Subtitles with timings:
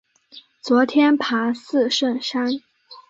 [0.63, 2.49] 昨天爬四圣山